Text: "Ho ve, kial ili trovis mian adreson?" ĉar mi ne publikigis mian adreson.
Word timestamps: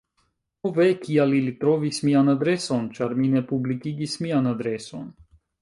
"Ho 0.61 0.69
ve, 0.77 0.85
kial 1.03 1.35
ili 1.41 1.53
trovis 1.59 2.01
mian 2.09 2.33
adreson?" 2.35 2.89
ĉar 2.97 3.15
mi 3.21 3.29
ne 3.37 3.47
publikigis 3.53 4.21
mian 4.27 4.55
adreson. 4.55 5.09